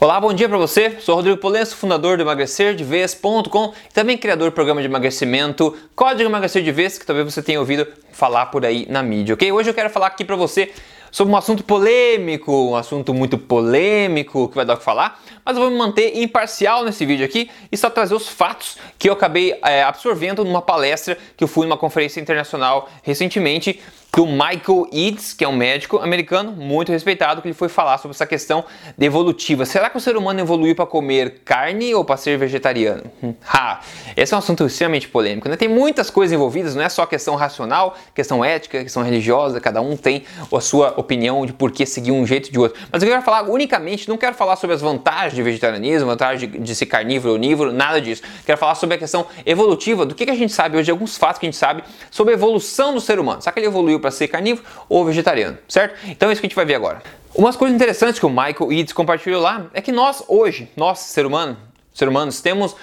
Olá, 0.00 0.20
bom 0.20 0.32
dia 0.32 0.48
para 0.48 0.56
você. 0.56 0.96
Sou 1.00 1.16
Rodrigo 1.16 1.38
Polenso, 1.38 1.74
fundador 1.74 2.16
do 2.16 2.22
emagrecerdevez.com 2.22 3.72
e 3.90 3.92
também 3.92 4.16
criador 4.16 4.50
do 4.50 4.54
programa 4.54 4.80
de 4.80 4.86
emagrecimento 4.86 5.76
Código 5.96 6.30
Emagrecer 6.30 6.62
de 6.62 6.70
Vez, 6.70 6.96
que 6.96 7.04
talvez 7.04 7.34
você 7.34 7.42
tenha 7.42 7.58
ouvido 7.58 7.84
falar 8.12 8.46
por 8.46 8.64
aí 8.64 8.86
na 8.88 9.02
mídia, 9.02 9.34
ok? 9.34 9.50
Hoje 9.50 9.70
eu 9.70 9.74
quero 9.74 9.90
falar 9.90 10.06
aqui 10.06 10.24
para 10.24 10.36
você 10.36 10.70
sobre 11.10 11.34
um 11.34 11.36
assunto 11.36 11.64
polêmico, 11.64 12.52
um 12.52 12.76
assunto 12.76 13.12
muito 13.12 13.36
polêmico 13.36 14.48
que 14.48 14.54
vai 14.54 14.64
dar 14.64 14.74
o 14.74 14.76
que 14.76 14.84
falar, 14.84 15.20
mas 15.44 15.56
eu 15.56 15.62
vou 15.62 15.70
me 15.72 15.76
manter 15.76 16.16
imparcial 16.16 16.84
nesse 16.84 17.04
vídeo 17.04 17.26
aqui 17.26 17.50
e 17.72 17.76
só 17.76 17.90
trazer 17.90 18.14
os 18.14 18.28
fatos 18.28 18.76
que 19.00 19.08
eu 19.08 19.14
acabei 19.14 19.58
é, 19.64 19.82
absorvendo 19.82 20.44
numa 20.44 20.62
palestra 20.62 21.18
que 21.36 21.42
eu 21.42 21.48
fui 21.48 21.66
numa 21.66 21.76
conferência 21.76 22.20
internacional 22.20 22.88
recentemente 23.02 23.80
do 24.12 24.26
Michael 24.26 24.88
Eads, 24.92 25.32
que 25.32 25.44
é 25.44 25.48
um 25.48 25.54
médico 25.54 25.98
americano 25.98 26.50
muito 26.50 26.90
respeitado, 26.90 27.40
que 27.40 27.48
ele 27.48 27.54
foi 27.54 27.68
falar 27.68 27.98
sobre 27.98 28.14
essa 28.14 28.26
questão 28.26 28.64
evolutiva. 28.98 29.64
Será 29.64 29.88
que 29.88 29.96
o 29.96 30.00
ser 30.00 30.16
humano 30.16 30.40
evoluiu 30.40 30.74
para 30.74 30.86
comer 30.86 31.42
carne 31.44 31.94
ou 31.94 32.04
para 32.04 32.16
ser 32.16 32.36
vegetariano? 32.36 33.04
Hum, 33.22 33.34
ha, 33.46 33.80
esse 34.16 34.34
é 34.34 34.36
um 34.36 34.38
assunto 34.38 34.66
extremamente 34.66 35.08
polêmico. 35.08 35.48
Né? 35.48 35.56
Tem 35.56 35.68
muitas 35.68 36.10
coisas 36.10 36.34
envolvidas, 36.34 36.74
não 36.74 36.82
é 36.82 36.88
só 36.88 37.06
questão 37.06 37.36
racional, 37.36 37.96
questão 38.14 38.44
ética, 38.44 38.82
questão 38.82 39.02
religiosa, 39.02 39.60
cada 39.60 39.80
um 39.80 39.96
tem 39.96 40.24
a 40.52 40.60
sua 40.60 40.94
opinião 40.96 41.46
de 41.46 41.52
por 41.52 41.70
que 41.70 41.86
seguir 41.86 42.10
um 42.10 42.26
jeito 42.26 42.50
de 42.50 42.58
outro. 42.58 42.80
Mas 42.90 43.02
eu 43.02 43.08
quero 43.08 43.22
falar 43.22 43.42
unicamente, 43.48 44.08
não 44.08 44.16
quero 44.16 44.34
falar 44.34 44.56
sobre 44.56 44.74
as 44.74 44.80
vantagens 44.80 45.34
de 45.34 45.42
vegetarianismo, 45.42 46.08
vantagens 46.08 46.50
de, 46.50 46.58
de 46.58 46.74
ser 46.74 46.86
carnívoro 46.86 47.34
ou 47.34 47.36
onívoro, 47.36 47.72
nada 47.72 48.00
disso. 48.00 48.22
Quero 48.44 48.58
falar 48.58 48.74
sobre 48.74 48.96
a 48.96 48.98
questão 48.98 49.26
evolutiva, 49.46 50.04
do 50.04 50.14
que, 50.14 50.24
que 50.24 50.32
a 50.32 50.36
gente 50.36 50.52
sabe 50.52 50.76
hoje, 50.76 50.90
alguns 50.90 51.16
fatos 51.16 51.38
que 51.38 51.46
a 51.46 51.48
gente 51.48 51.58
sabe 51.58 51.84
sobre 52.10 52.34
a 52.34 52.36
evolução 52.36 52.94
do 52.94 53.00
ser 53.00 53.20
humano. 53.20 53.40
Será 53.42 53.52
que 53.52 53.60
ele 53.60 53.66
evoluiu 53.66 53.97
para 53.98 54.10
ser 54.10 54.28
carnívoro 54.28 54.66
ou 54.88 55.04
vegetariano, 55.04 55.58
certo? 55.68 55.96
Então 56.06 56.28
é 56.28 56.32
isso 56.32 56.40
que 56.40 56.46
a 56.46 56.48
gente 56.48 56.56
vai 56.56 56.64
ver 56.64 56.74
agora. 56.74 57.02
Umas 57.34 57.56
coisas 57.56 57.74
interessantes 57.74 58.18
que 58.18 58.26
o 58.26 58.30
Michael 58.30 58.72
Eads 58.72 58.92
compartilhou 58.92 59.40
lá 59.40 59.66
é 59.74 59.80
que 59.80 59.92
nós 59.92 60.22
hoje, 60.26 60.70
nós 60.76 60.98
ser 61.00 61.26
humano, 61.26 61.56
ser 61.92 62.08
humanos, 62.08 62.40
temos 62.40 62.74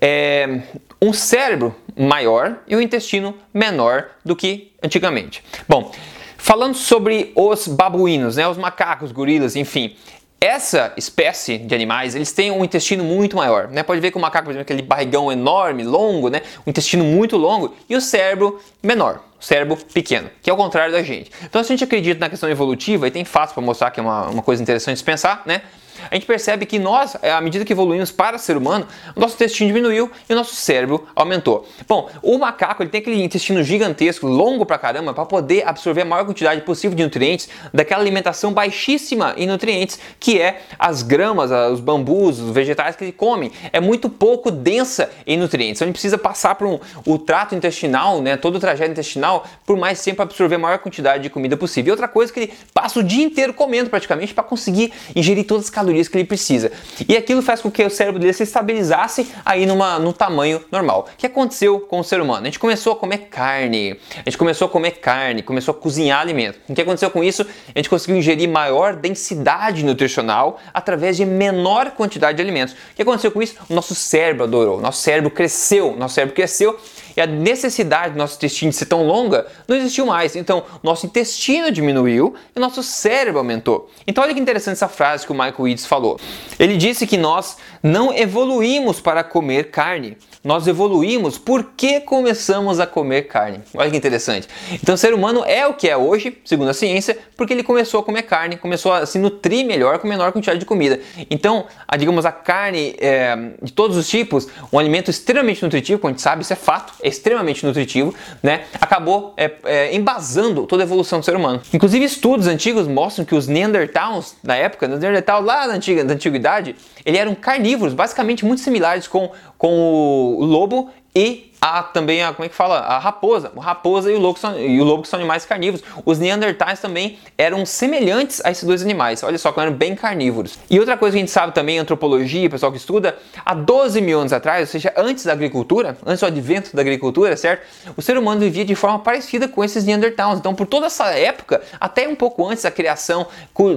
é, 0.00 0.62
um 1.00 1.12
cérebro 1.12 1.74
maior 1.96 2.58
e 2.66 2.74
um 2.74 2.80
intestino 2.80 3.36
menor 3.54 4.06
do 4.24 4.34
que 4.34 4.72
antigamente. 4.82 5.44
Bom, 5.68 5.92
falando 6.36 6.74
sobre 6.74 7.32
os 7.36 7.68
babuínos, 7.68 8.36
né, 8.36 8.48
os 8.48 8.58
macacos, 8.58 9.12
gorilas, 9.12 9.54
enfim, 9.54 9.96
essa 10.42 10.92
espécie 10.96 11.56
de 11.56 11.72
animais, 11.72 12.16
eles 12.16 12.32
têm 12.32 12.50
um 12.50 12.64
intestino 12.64 13.04
muito 13.04 13.36
maior, 13.36 13.68
né? 13.68 13.84
Pode 13.84 14.00
ver 14.00 14.10
que 14.10 14.16
o 14.16 14.20
macaco, 14.20 14.46
por 14.46 14.50
exemplo, 14.50 14.62
aquele 14.62 14.82
barrigão 14.82 15.30
enorme, 15.30 15.84
longo, 15.84 16.28
né? 16.28 16.42
Um 16.66 16.70
intestino 16.70 17.04
muito 17.04 17.36
longo 17.36 17.76
e 17.88 17.94
o 17.94 18.00
cérebro 18.00 18.60
menor, 18.82 19.22
cérebro 19.42 19.76
pequeno, 19.76 20.30
que 20.40 20.48
é 20.48 20.52
o 20.52 20.56
contrário 20.56 20.92
da 20.92 21.02
gente. 21.02 21.30
Então, 21.42 21.62
se 21.62 21.72
a 21.72 21.76
gente 21.76 21.84
acredita 21.84 22.20
na 22.20 22.30
questão 22.30 22.48
evolutiva, 22.48 23.08
e 23.08 23.10
tem 23.10 23.24
fatos 23.24 23.52
para 23.52 23.62
mostrar 23.62 23.90
que 23.90 23.98
é 23.98 24.02
uma, 24.02 24.28
uma 24.28 24.42
coisa 24.42 24.62
interessante 24.62 24.98
de 24.98 25.04
pensar, 25.04 25.42
né? 25.44 25.62
a 26.10 26.14
gente 26.14 26.26
percebe 26.26 26.66
que 26.66 26.78
nós, 26.78 27.16
à 27.22 27.40
medida 27.40 27.64
que 27.64 27.72
evoluímos 27.72 28.10
para 28.10 28.38
ser 28.38 28.56
humano, 28.56 28.86
o 29.14 29.20
nosso 29.20 29.34
intestino 29.34 29.68
diminuiu 29.68 30.10
e 30.28 30.32
o 30.32 30.36
nosso 30.36 30.54
cérebro 30.54 31.06
aumentou. 31.14 31.66
Bom, 31.86 32.08
o 32.22 32.38
macaco 32.38 32.82
ele 32.82 32.90
tem 32.90 33.00
aquele 33.00 33.22
intestino 33.22 33.62
gigantesco, 33.62 34.26
longo 34.26 34.64
pra 34.64 34.78
caramba, 34.78 35.12
para 35.14 35.24
poder 35.24 35.66
absorver 35.66 36.02
a 36.02 36.04
maior 36.04 36.24
quantidade 36.24 36.60
possível 36.62 36.96
de 36.96 37.02
nutrientes 37.02 37.48
daquela 37.72 38.02
alimentação 38.02 38.52
baixíssima 38.52 39.34
em 39.36 39.46
nutrientes, 39.46 39.98
que 40.18 40.40
é 40.40 40.62
as 40.78 41.02
gramas, 41.02 41.50
os 41.72 41.80
bambus, 41.80 42.40
os 42.40 42.50
vegetais 42.50 42.96
que 42.96 43.04
ele 43.04 43.12
come. 43.12 43.52
É 43.72 43.80
muito 43.80 44.08
pouco 44.08 44.50
densa 44.50 45.10
em 45.26 45.36
nutrientes. 45.36 45.78
Então 45.78 45.86
gente 45.86 45.94
precisa 45.94 46.18
passar 46.18 46.54
por 46.54 46.66
um, 46.66 46.78
o 47.06 47.18
trato 47.18 47.54
intestinal, 47.54 48.20
né, 48.20 48.36
todo 48.36 48.56
o 48.56 48.60
trajeto 48.60 48.90
intestinal, 48.90 49.31
por 49.66 49.76
mais 49.76 50.02
tempo 50.02 50.22
absorver 50.22 50.56
a 50.56 50.58
maior 50.58 50.78
quantidade 50.78 51.22
de 51.22 51.30
comida 51.30 51.56
possível. 51.56 51.90
E 51.90 51.92
outra 51.92 52.08
coisa 52.08 52.32
que 52.32 52.40
ele 52.40 52.52
passa 52.74 53.00
o 53.00 53.02
dia 53.02 53.24
inteiro 53.24 53.54
comendo 53.54 53.90
praticamente 53.90 54.34
para 54.34 54.44
conseguir 54.44 54.92
ingerir 55.14 55.46
todas 55.46 55.64
as 55.64 55.70
calorias 55.70 56.08
que 56.08 56.16
ele 56.16 56.24
precisa. 56.24 56.70
E 57.08 57.16
aquilo 57.16 57.42
faz 57.42 57.60
com 57.60 57.70
que 57.70 57.84
o 57.84 57.90
cérebro 57.90 58.20
dele 58.20 58.32
se 58.32 58.42
estabilizasse 58.42 59.30
aí 59.44 59.66
numa, 59.66 59.98
no 59.98 60.12
tamanho 60.12 60.62
normal. 60.70 61.08
O 61.12 61.16
que 61.16 61.26
aconteceu 61.26 61.80
com 61.80 62.00
o 62.00 62.04
ser 62.04 62.20
humano? 62.20 62.42
A 62.42 62.44
gente 62.44 62.58
começou 62.58 62.92
a 62.92 62.96
comer 62.96 63.28
carne, 63.30 63.98
a 64.14 64.30
gente 64.30 64.38
começou 64.38 64.66
a 64.66 64.68
comer 64.68 64.92
carne, 64.92 65.42
começou 65.42 65.72
a 65.72 65.74
cozinhar 65.74 66.20
alimento. 66.20 66.58
O 66.68 66.74
que 66.74 66.80
aconteceu 66.80 67.10
com 67.10 67.22
isso? 67.24 67.42
A 67.42 67.78
gente 67.78 67.88
conseguiu 67.88 68.16
ingerir 68.16 68.48
maior 68.48 68.96
densidade 68.96 69.84
nutricional 69.84 70.60
através 70.72 71.16
de 71.16 71.24
menor 71.24 71.92
quantidade 71.92 72.36
de 72.36 72.42
alimentos. 72.42 72.74
O 72.74 72.94
que 72.94 73.02
aconteceu 73.02 73.30
com 73.30 73.42
isso? 73.42 73.56
O 73.68 73.74
nosso 73.74 73.94
cérebro 73.94 74.44
adorou, 74.44 74.80
nosso 74.80 75.00
cérebro 75.00 75.30
cresceu, 75.30 75.96
nosso 75.96 76.14
cérebro 76.14 76.34
cresceu 76.34 76.78
e 77.16 77.20
a 77.20 77.26
necessidade 77.26 78.14
do 78.14 78.18
nosso 78.18 78.36
intestino 78.36 78.72
ser 78.72 78.86
tão 78.86 79.06
longa 79.06 79.46
não 79.66 79.76
existiu 79.76 80.06
mais. 80.06 80.36
Então, 80.36 80.64
nosso 80.82 81.06
intestino 81.06 81.70
diminuiu 81.70 82.34
e 82.54 82.60
nosso 82.60 82.82
cérebro 82.82 83.38
aumentou. 83.38 83.90
Então, 84.06 84.22
olha 84.24 84.34
que 84.34 84.40
interessante 84.40 84.74
essa 84.74 84.88
frase 84.88 85.26
que 85.26 85.32
o 85.32 85.34
Michael 85.34 85.68
Eads 85.68 85.86
falou. 85.86 86.18
Ele 86.58 86.76
disse 86.76 87.06
que 87.06 87.16
nós 87.16 87.56
não 87.82 88.14
evoluímos 88.14 89.00
para 89.00 89.24
comer 89.24 89.70
carne, 89.70 90.16
nós 90.44 90.66
evoluímos 90.66 91.38
porque 91.38 92.00
começamos 92.00 92.80
a 92.80 92.86
comer 92.86 93.22
carne. 93.22 93.60
Olha 93.74 93.90
que 93.90 93.96
interessante. 93.96 94.48
Então, 94.72 94.94
o 94.94 94.98
ser 94.98 95.14
humano 95.14 95.44
é 95.44 95.66
o 95.66 95.74
que 95.74 95.88
é 95.88 95.96
hoje, 95.96 96.38
segundo 96.44 96.70
a 96.70 96.74
ciência, 96.74 97.16
porque 97.36 97.52
ele 97.52 97.62
começou 97.62 98.00
a 98.00 98.02
comer 98.02 98.22
carne, 98.22 98.56
começou 98.56 98.92
a 98.92 99.06
se 99.06 99.18
nutrir 99.18 99.64
melhor 99.64 99.98
com 99.98 100.08
menor 100.08 100.32
quantidade 100.32 100.58
de 100.58 100.66
comida. 100.66 101.00
Então, 101.30 101.66
a, 101.86 101.96
digamos, 101.96 102.26
a 102.26 102.32
carne 102.32 102.94
é, 102.98 103.36
de 103.62 103.72
todos 103.72 103.96
os 103.96 104.08
tipos, 104.08 104.48
um 104.72 104.78
alimento 104.78 105.10
extremamente 105.10 105.62
nutritivo, 105.62 106.00
como 106.00 106.10
a 106.10 106.12
gente 106.12 106.22
sabe, 106.22 106.42
isso 106.42 106.52
é 106.52 106.56
fato, 106.56 106.92
extremamente 107.02 107.64
nutritivo, 107.64 108.14
né? 108.42 108.64
Acabou 108.80 109.34
é, 109.36 109.52
é, 109.64 109.94
embasando 109.94 110.66
toda 110.66 110.82
a 110.82 110.86
evolução 110.86 111.20
do 111.20 111.24
ser 111.24 111.36
humano. 111.36 111.60
Inclusive, 111.72 112.04
estudos 112.04 112.46
antigos 112.46 112.86
mostram 112.86 113.24
que 113.24 113.34
os 113.34 113.46
Neanderthals, 113.46 114.36
na 114.42 114.56
época, 114.56 114.86
os 114.86 115.00
Neanderthals 115.00 115.44
lá 115.44 115.66
na, 115.66 115.74
antiga, 115.74 116.04
na 116.04 116.14
antiguidade, 116.14 116.76
eles 117.04 117.20
eram 117.20 117.34
carnívoros, 117.34 117.94
basicamente 117.94 118.44
muito 118.44 118.60
similares 118.60 119.06
com, 119.06 119.30
com 119.58 120.36
o 120.38 120.44
lobo 120.44 120.90
e 121.14 121.51
a, 121.64 121.80
também 121.80 122.24
a, 122.24 122.32
como 122.32 122.44
é 122.44 122.48
que 122.48 122.56
fala? 122.56 122.80
A 122.80 122.98
raposa. 122.98 123.52
O 123.54 123.60
raposa 123.60 124.10
e 124.10 124.16
o, 124.16 124.18
lobo 124.18 124.36
são, 124.36 124.58
e 124.58 124.80
o 124.80 124.84
lobo 124.84 125.02
que 125.04 125.08
são 125.08 125.20
animais 125.20 125.46
carnívoros. 125.46 125.86
Os 126.04 126.18
neandertais 126.18 126.80
também 126.80 127.20
eram 127.38 127.64
semelhantes 127.64 128.44
a 128.44 128.50
esses 128.50 128.64
dois 128.64 128.82
animais. 128.82 129.22
Olha 129.22 129.38
só, 129.38 129.54
eram 129.56 129.72
bem 129.72 129.94
carnívoros. 129.94 130.58
E 130.68 130.80
outra 130.80 130.96
coisa 130.96 131.12
que 131.12 131.18
a 131.18 131.20
gente 131.20 131.30
sabe 131.30 131.54
também, 131.54 131.78
antropologia, 131.78 132.50
pessoal 132.50 132.72
que 132.72 132.78
estuda, 132.78 133.16
há 133.46 133.54
12 133.54 134.00
mil 134.00 134.18
anos 134.18 134.32
atrás, 134.32 134.62
ou 134.62 134.66
seja, 134.66 134.92
antes 134.96 135.24
da 135.24 135.32
agricultura, 135.32 135.96
antes 136.04 136.18
do 136.18 136.26
advento 136.26 136.74
da 136.74 136.82
agricultura, 136.82 137.36
certo? 137.36 137.64
O 137.96 138.02
ser 138.02 138.18
humano 138.18 138.40
vivia 138.40 138.64
de 138.64 138.74
forma 138.74 138.98
parecida 138.98 139.46
com 139.46 139.62
esses 139.62 139.84
neandertais. 139.84 140.40
Então, 140.40 140.56
por 140.56 140.66
toda 140.66 140.86
essa 140.86 141.10
época, 141.10 141.62
até 141.78 142.08
um 142.08 142.16
pouco 142.16 142.44
antes 142.44 142.64
da 142.64 142.72
criação 142.72 143.24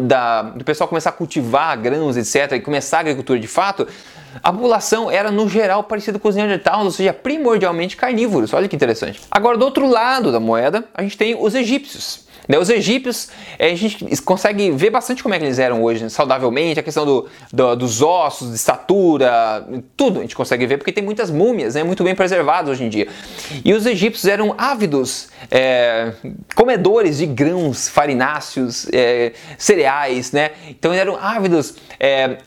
da, 0.01 0.41
do 0.41 0.65
pessoal 0.65 0.87
começar 0.87 1.11
a 1.11 1.13
cultivar 1.13 1.77
grãos, 1.79 2.17
etc., 2.17 2.53
e 2.53 2.59
começar 2.59 2.97
a 2.97 3.01
agricultura 3.01 3.39
de 3.39 3.47
fato, 3.47 3.87
a 4.43 4.51
população 4.51 5.09
era 5.09 5.31
no 5.31 5.47
geral 5.47 5.83
parecida 5.83 6.19
com 6.19 6.27
os 6.27 6.35
neandertais, 6.35 6.83
ou 6.83 6.91
seja, 6.91 7.13
primordialmente 7.13 7.74
carnívoros. 7.97 8.53
Olha 8.53 8.67
que 8.67 8.75
interessante. 8.75 9.21
Agora, 9.29 9.57
do 9.57 9.65
outro 9.65 9.87
lado 9.87 10.31
da 10.31 10.39
moeda, 10.39 10.85
a 10.93 11.01
gente 11.01 11.17
tem 11.17 11.35
os 11.39 11.53
egípcios. 11.55 12.25
Né, 12.47 12.59
os 12.59 12.69
egípcios, 12.69 13.29
eh, 13.57 13.71
a 13.71 13.75
gente 13.75 14.21
consegue 14.21 14.69
ver 14.71 14.91
bastante 14.91 15.23
como 15.23 15.33
é 15.33 15.39
que 15.39 15.45
eles 15.45 15.57
eram 15.57 15.83
hoje, 15.83 16.03
né? 16.03 16.09
saudavelmente, 16.09 16.79
a 16.79 16.83
questão 16.83 17.03
do, 17.03 17.27
do, 17.51 17.75
dos 17.75 18.03
ossos, 18.03 18.49
de 18.49 18.55
estatura, 18.55 19.67
tudo 19.97 20.19
a 20.19 20.21
gente 20.21 20.35
consegue 20.35 20.65
ver, 20.67 20.77
porque 20.77 20.91
tem 20.91 21.03
muitas 21.03 21.31
múmias, 21.31 21.73
né, 21.73 21.83
muito 21.83 22.03
bem 22.03 22.13
preservadas 22.13 22.69
hoje 22.69 22.83
em 22.83 22.89
dia. 22.89 23.07
E 23.63 23.73
os 23.73 23.85
egípcios 23.87 24.25
eram 24.25 24.53
ávidos 24.57 25.29
é, 25.49 26.13
comedores 26.53 27.17
de 27.17 27.25
grãos, 27.25 27.89
farináceos, 27.89 28.87
é, 28.93 29.33
cereais, 29.57 30.31
né? 30.31 30.51
Então 30.69 30.93
eram 30.93 31.17
ávidos 31.17 31.75
é, 31.99 32.37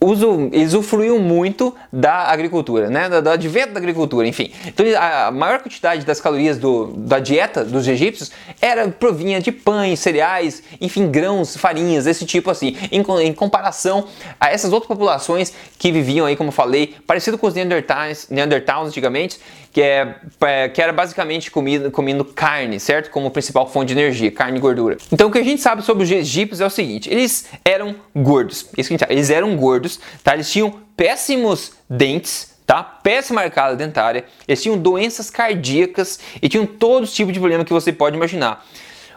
uso, 0.00 0.50
usufruíam 0.52 1.18
muito 1.18 1.74
da 1.92 2.30
agricultura, 2.30 2.88
né? 2.88 3.08
do, 3.08 3.30
advento 3.30 3.72
da 3.72 3.78
agricultura, 3.78 4.26
enfim. 4.26 4.52
Então 4.66 4.86
a 4.98 5.30
maior 5.30 5.60
quantidade 5.60 6.04
das 6.04 6.20
calorias 6.20 6.58
do, 6.58 6.86
da 6.96 7.18
dieta 7.18 7.64
dos 7.64 7.86
egípcios 7.86 8.30
era 8.60 8.88
provinha 8.88 9.40
de 9.40 9.50
pães, 9.50 10.00
cereais, 10.00 10.62
enfim, 10.80 11.10
grãos, 11.10 11.56
farinhas, 11.56 12.06
esse 12.06 12.24
tipo 12.24 12.50
assim, 12.50 12.76
em, 12.90 13.04
em 13.22 13.32
comparação 13.32 14.06
a 14.38 14.50
essas 14.50 14.72
outras 14.72 14.88
populações 14.88 15.52
que 15.78 15.90
viviam 15.90 16.26
aí, 16.26 16.36
como 16.36 16.50
falei, 16.50 16.94
parecido 17.06 17.36
com 17.36 17.46
os 17.46 17.54
Neandertais, 17.54 18.28
Neandertals 18.30 18.88
antigamente, 18.88 19.38
que, 19.78 19.82
é, 19.82 20.16
é, 20.40 20.68
que 20.68 20.82
era 20.82 20.92
basicamente 20.92 21.52
comido, 21.52 21.88
comendo 21.92 22.24
carne, 22.24 22.80
certo? 22.80 23.10
Como 23.10 23.30
principal 23.30 23.64
fonte 23.70 23.94
de 23.94 24.00
energia, 24.00 24.28
carne 24.28 24.58
e 24.58 24.60
gordura. 24.60 24.96
Então 25.12 25.28
o 25.28 25.30
que 25.30 25.38
a 25.38 25.44
gente 25.44 25.62
sabe 25.62 25.82
sobre 25.82 26.02
os 26.02 26.10
egípcios 26.10 26.60
é 26.60 26.66
o 26.66 26.70
seguinte, 26.70 27.08
eles 27.08 27.48
eram 27.64 27.94
gordos, 28.12 28.66
isso 28.76 28.88
que 28.88 28.94
a 28.94 28.96
gente 28.96 29.00
sabe, 29.00 29.14
eles 29.14 29.30
eram 29.30 29.54
gordos, 29.54 30.00
tá? 30.24 30.34
Eles 30.34 30.50
tinham 30.50 30.80
péssimos 30.96 31.74
dentes, 31.88 32.56
tá? 32.66 32.82
Péssima 32.82 33.42
arcada 33.42 33.76
dentária, 33.76 34.24
eles 34.48 34.60
tinham 34.60 34.76
doenças 34.76 35.30
cardíacas 35.30 36.18
e 36.42 36.48
tinham 36.48 36.66
todos 36.66 37.10
os 37.10 37.14
tipos 37.14 37.32
de 37.32 37.38
problema 37.38 37.64
que 37.64 37.72
você 37.72 37.92
pode 37.92 38.16
imaginar. 38.16 38.66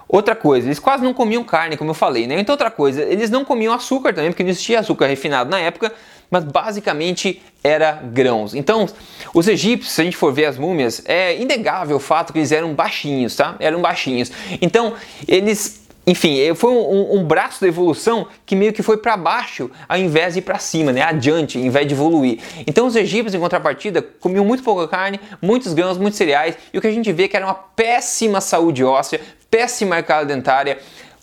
Outra 0.07 0.36
coisa, 0.36 0.68
eles 0.68 0.78
quase 0.78 1.04
não 1.04 1.12
comiam 1.12 1.44
carne, 1.44 1.75
como 1.75 1.90
eu 1.90 1.96
falei, 1.96 2.28
né? 2.28 2.40
Então 2.40 2.54
outra 2.54 2.69
coisa, 2.69 3.02
eles 3.02 3.31
não 3.31 3.44
comiam 3.44 3.74
açúcar 3.74 4.14
também, 4.14 4.30
porque 4.30 4.44
não 4.44 4.52
existia 4.52 4.80
açúcar 4.81 5.07
refinado 5.07 5.50
na 5.50 5.60
época, 5.60 5.92
mas 6.31 6.45
basicamente 6.45 7.42
era 7.62 7.92
grãos. 7.92 8.56
Então, 8.56 8.88
os 9.33 9.48
egípcios, 9.48 9.94
se 9.94 10.01
a 10.01 10.04
gente 10.06 10.16
for 10.16 10.33
ver 10.33 10.45
as 10.45 10.57
múmias, 10.57 11.04
é 11.06 11.38
inegável 11.39 11.98
o 11.98 12.00
fato 12.00 12.31
que 12.31 12.39
eles 12.39 12.54
eram 12.54 12.74
baixinhos, 12.74 13.36
tá? 13.36 13.57
Eram 13.60 13.81
baixinhos. 13.81 14.31
Então, 14.62 14.94
eles 15.28 15.81
enfim, 16.06 16.39
eh, 16.39 16.56
foi 16.56 16.72
um, 16.72 17.19
um, 17.19 17.24
braço 17.24 17.62
da 17.62 17.68
evolução 17.68 18.28
que 18.44 18.56
meio 18.56 18.74
que 18.74 18.81
foi 18.81 18.98
para 18.98 19.16
baixo 19.16 19.69
ao 19.88 19.98
invés 19.98 20.33
de 20.33 20.39
ir 20.39 20.42
para 20.42 20.57
cima, 20.57 20.92
né? 20.92 21.04
Adiante, 21.04 21.60
ao 21.60 21.63
invés 21.63 21.88
de 21.88 21.94
evoluir. 21.94 22.39
Então 22.66 22.88
os 22.88 22.95
egípcios, 22.95 23.36
em 23.36 23.39
contrapartida, 23.39 24.01
comiam 24.01 24.44
muito 24.44 24.63
pouca 24.63 24.88
carne, 24.88 25.19
muitos 25.39 25.74
grãos, 25.74 26.00
muitos 26.00 26.18
cereais, 26.18 26.57
e 26.74 26.78
o 26.78 26.81
que 26.81 26.88
a 26.88 26.92
gente 26.92 27.12
vê 27.13 27.25
é 27.25 27.28
que 27.28 27.38
era 27.38 27.45
uma 27.45 27.54
péssima 27.54 28.42
saúde 28.42 28.83
óssea, 28.83 29.22
péssima 29.50 29.98
arcada 29.98 30.25
dentária, 30.25 30.80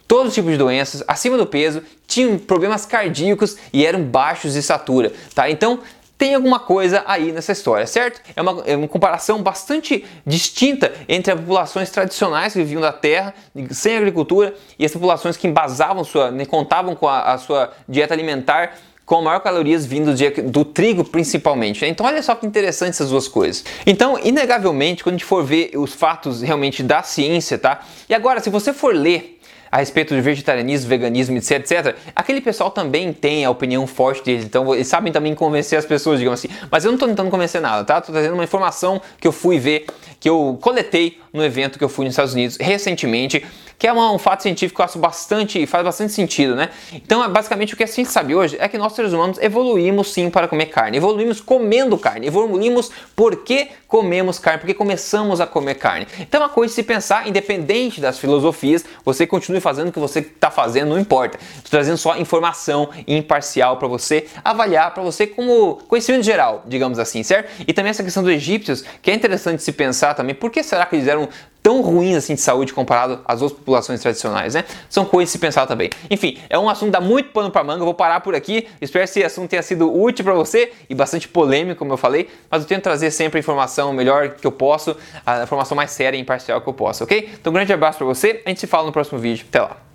todos 0.08 0.28
os 0.28 0.34
tipos 0.34 0.50
de 0.50 0.56
doenças, 0.56 1.04
acima 1.06 1.36
do 1.36 1.46
peso, 1.46 1.82
tinham 2.06 2.38
problemas 2.38 2.86
cardíacos 2.86 3.56
e 3.72 3.84
eram 3.84 4.02
baixos 4.02 4.54
de 4.54 4.60
estatura, 4.60 5.12
tá? 5.34 5.48
Então 5.50 5.80
tem 6.16 6.34
alguma 6.34 6.58
coisa 6.58 7.04
aí 7.06 7.30
nessa 7.30 7.52
história, 7.52 7.86
certo? 7.86 8.20
É 8.34 8.42
uma, 8.42 8.62
é 8.66 8.74
uma, 8.74 8.88
comparação 8.88 9.40
bastante 9.40 10.04
distinta 10.26 10.92
entre 11.08 11.32
as 11.32 11.38
populações 11.38 11.90
tradicionais 11.90 12.54
que 12.54 12.58
viviam 12.58 12.80
da 12.80 12.92
terra, 12.92 13.32
sem 13.70 13.96
agricultura, 13.96 14.52
e 14.76 14.84
as 14.84 14.92
populações 14.92 15.36
que 15.36 15.46
embasavam 15.46 16.02
sua, 16.02 16.32
né, 16.32 16.44
contavam 16.44 16.96
com 16.96 17.06
a, 17.06 17.34
a 17.34 17.38
sua 17.38 17.72
dieta 17.88 18.14
alimentar 18.14 18.72
com 19.06 19.22
maior 19.22 19.40
calorias 19.40 19.86
vindo 19.86 20.12
do 20.50 20.64
trigo 20.66 21.02
principalmente. 21.02 21.82
Então 21.86 22.04
olha 22.04 22.22
só 22.22 22.34
que 22.34 22.44
interessante 22.44 22.90
essas 22.90 23.08
duas 23.08 23.26
coisas. 23.26 23.64
Então, 23.86 24.18
inegavelmente, 24.22 25.02
quando 25.02 25.14
a 25.14 25.18
gente 25.18 25.24
for 25.24 25.42
ver 25.42 25.70
os 25.76 25.94
fatos 25.94 26.42
realmente 26.42 26.82
da 26.82 27.02
ciência, 27.02 27.56
tá? 27.56 27.80
E 28.06 28.14
agora, 28.14 28.38
se 28.40 28.50
você 28.50 28.70
for 28.70 28.94
ler 28.94 29.37
a 29.70 29.78
respeito 29.78 30.14
de 30.14 30.20
vegetarianismo, 30.20 30.88
veganismo, 30.88 31.36
etc, 31.36 31.58
etc, 31.58 31.96
aquele 32.14 32.40
pessoal 32.40 32.70
também 32.70 33.12
tem 33.12 33.44
a 33.44 33.50
opinião 33.50 33.86
forte 33.86 34.24
deles, 34.24 34.44
então 34.44 34.74
eles 34.74 34.86
sabem 34.86 35.12
também 35.12 35.34
convencer 35.34 35.78
as 35.78 35.84
pessoas, 35.84 36.18
digamos 36.18 36.40
assim. 36.40 36.48
Mas 36.70 36.84
eu 36.84 36.90
não 36.90 36.96
estou 36.96 37.08
tentando 37.08 37.30
convencer 37.30 37.60
nada, 37.60 37.84
tá? 37.84 37.98
Estou 37.98 38.12
trazendo 38.12 38.34
uma 38.34 38.44
informação 38.44 39.00
que 39.20 39.26
eu 39.26 39.32
fui 39.32 39.58
ver, 39.58 39.86
que 40.20 40.28
eu 40.28 40.58
coletei 40.60 41.18
no 41.32 41.44
evento 41.44 41.78
que 41.78 41.84
eu 41.84 41.88
fui 41.88 42.04
nos 42.04 42.12
Estados 42.12 42.34
Unidos 42.34 42.56
recentemente, 42.60 43.44
que 43.78 43.86
é 43.86 43.92
um 43.92 44.18
fato 44.18 44.42
científico 44.42 44.76
que 44.76 44.80
eu 44.82 44.84
acho 44.84 44.98
bastante, 44.98 45.64
faz 45.64 45.84
bastante 45.84 46.12
sentido, 46.12 46.56
né? 46.56 46.70
Então, 46.92 47.22
é 47.22 47.28
basicamente, 47.28 47.74
o 47.74 47.76
que 47.76 47.84
a 47.84 47.86
gente 47.86 48.10
sabe 48.10 48.34
hoje 48.34 48.56
é 48.58 48.66
que 48.66 48.76
nós 48.76 48.92
seres 48.92 49.12
humanos 49.12 49.38
evoluímos 49.38 50.12
sim 50.12 50.28
para 50.30 50.48
comer 50.48 50.66
carne, 50.66 50.96
evoluímos 50.96 51.40
comendo 51.40 51.96
carne, 51.96 52.26
evoluímos 52.26 52.90
porque 53.14 53.68
comemos 53.86 54.38
carne, 54.40 54.58
porque 54.58 54.74
começamos 54.74 55.40
a 55.40 55.46
comer 55.46 55.76
carne. 55.76 56.08
Então, 56.18 56.40
é 56.40 56.44
uma 56.44 56.50
coisa 56.50 56.72
de 56.72 56.74
se 56.74 56.82
pensar, 56.82 57.28
independente 57.28 58.00
das 58.00 58.18
filosofias, 58.18 58.84
você 59.04 59.26
fazendo 59.60 59.88
o 59.88 59.92
que 59.92 59.98
você 59.98 60.20
está 60.20 60.50
fazendo, 60.50 60.90
não 60.90 60.98
importa. 60.98 61.38
Estou 61.56 61.70
trazendo 61.70 61.96
só 61.96 62.16
informação 62.16 62.88
imparcial 63.06 63.76
para 63.76 63.88
você 63.88 64.26
avaliar, 64.44 64.92
para 64.94 65.02
você 65.02 65.26
como 65.26 65.76
conhecimento 65.88 66.24
geral, 66.24 66.64
digamos 66.66 66.98
assim, 66.98 67.22
certo? 67.22 67.50
E 67.66 67.72
também 67.72 67.90
essa 67.90 68.02
questão 68.02 68.22
dos 68.22 68.32
egípcios, 68.32 68.84
que 69.02 69.10
é 69.10 69.14
interessante 69.14 69.62
se 69.62 69.72
pensar 69.72 70.14
também, 70.14 70.34
por 70.34 70.50
que 70.50 70.62
será 70.62 70.86
que 70.86 70.96
eles 70.96 71.08
eram 71.08 71.28
tão 71.62 71.80
ruins 71.80 72.16
assim 72.16 72.34
de 72.34 72.40
saúde 72.40 72.72
comparado 72.72 73.20
às 73.24 73.42
outras 73.42 73.58
populações 73.58 74.00
tradicionais, 74.00 74.54
né? 74.54 74.64
São 74.88 75.04
coisas 75.04 75.28
de 75.28 75.32
se 75.32 75.38
pensar 75.38 75.66
também. 75.66 75.90
Enfim, 76.10 76.38
é 76.48 76.58
um 76.58 76.68
assunto 76.68 76.86
que 76.86 76.92
dá 76.92 77.00
muito 77.00 77.30
pano 77.30 77.50
para 77.50 77.64
manga, 77.64 77.80
eu 77.80 77.84
vou 77.84 77.94
parar 77.94 78.20
por 78.20 78.34
aqui. 78.34 78.68
Espero 78.80 79.04
que 79.04 79.10
esse 79.10 79.24
assunto 79.24 79.50
tenha 79.50 79.62
sido 79.62 79.92
útil 79.92 80.24
para 80.24 80.34
você 80.34 80.72
e 80.88 80.94
bastante 80.94 81.28
polêmico, 81.28 81.78
como 81.78 81.92
eu 81.92 81.96
falei, 81.96 82.28
mas 82.50 82.62
eu 82.62 82.68
tento 82.68 82.82
trazer 82.82 83.10
sempre 83.10 83.38
a 83.38 83.40
informação 83.40 83.92
melhor 83.92 84.30
que 84.30 84.46
eu 84.46 84.52
posso, 84.52 84.96
a 85.24 85.42
informação 85.42 85.76
mais 85.76 85.90
séria 85.90 86.16
e 86.16 86.20
imparcial 86.20 86.60
que 86.60 86.68
eu 86.68 86.74
posso, 86.74 87.04
ok? 87.04 87.30
Então, 87.40 87.50
um 87.50 87.54
grande 87.54 87.72
abraço 87.72 87.98
para 87.98 88.06
você, 88.06 88.42
a 88.44 88.48
gente 88.48 88.60
se 88.60 88.66
fala 88.66 88.86
no 88.86 88.92
próximo 88.92 89.18
vídeo. 89.18 89.46
Até 89.48 89.60
lá. 89.60 89.87